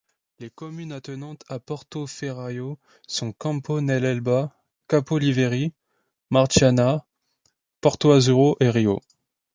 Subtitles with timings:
[0.39, 5.75] Les communes attenantes à Portoferraio sont Campo nell'Elba, Capoliveri,
[6.31, 7.05] Marciana,
[7.81, 8.99] Porto Azzurro et Rio.